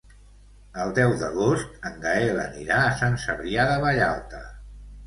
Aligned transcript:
El 0.83 0.93
deu 0.99 1.13
d'agost 1.19 1.87
en 1.91 2.01
Gaël 2.07 2.43
anirà 2.47 2.81
a 2.89 2.99
Sant 3.05 3.21
Cebrià 3.27 3.71
de 3.75 3.79
Vallalta. 3.87 4.47